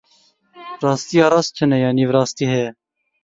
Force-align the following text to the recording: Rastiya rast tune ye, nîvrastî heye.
Rastiya 0.85 1.25
rast 1.33 1.51
tune 1.57 1.77
ye, 1.83 1.89
nîvrastî 1.97 2.45
heye. 2.53 2.69